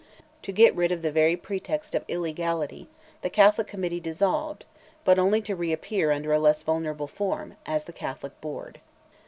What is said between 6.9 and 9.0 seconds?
form, as "the Catholic Board."